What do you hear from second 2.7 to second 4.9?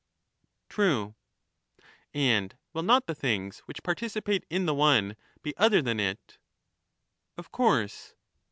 will not the things which participate in the